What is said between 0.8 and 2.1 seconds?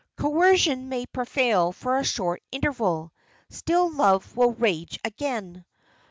may prevail for a